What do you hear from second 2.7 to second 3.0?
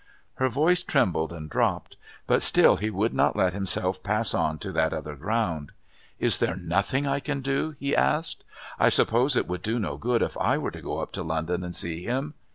he